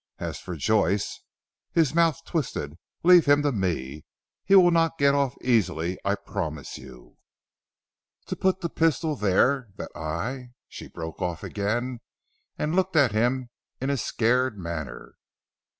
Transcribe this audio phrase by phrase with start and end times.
[0.17, 1.21] As for Joyce,"
[1.73, 4.03] his mouth twisted, "leave him to me.
[4.43, 7.17] He will not get off easily I promise you."
[8.25, 11.99] "To put the pistol there, that I" she broke off again,
[12.57, 15.17] and looked at him in a scared manner.